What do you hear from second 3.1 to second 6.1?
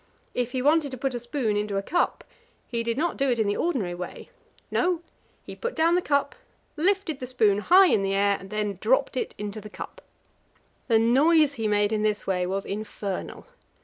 do it in the ordinary way; no, he put down the